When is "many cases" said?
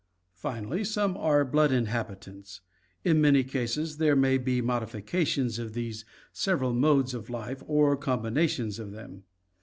3.21-3.97